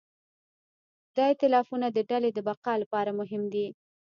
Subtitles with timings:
[1.15, 3.67] دا ایتلافونه د ډلې د بقا لپاره مهم دي.